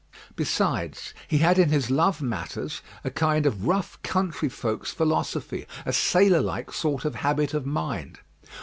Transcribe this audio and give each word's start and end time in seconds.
Besides, 0.35 1.13
he 1.27 1.37
had 1.37 1.59
in 1.59 1.69
his 1.69 1.91
love 1.91 2.23
matters 2.23 2.81
a 3.03 3.11
kind 3.11 3.45
of 3.45 3.67
rough 3.67 4.01
country 4.01 4.49
folks' 4.49 4.89
philosophy, 4.91 5.67
a 5.85 5.93
sailor 5.93 6.41
like 6.41 6.73
sort 6.73 7.05
of 7.05 7.13
habit 7.13 7.53
of 7.53 7.67
mind. 7.67 8.17